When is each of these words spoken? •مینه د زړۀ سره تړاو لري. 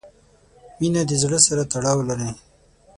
•مینه 0.79 1.01
د 1.09 1.11
زړۀ 1.21 1.39
سره 1.47 1.63
تړاو 1.73 1.99
لري. 2.09 2.29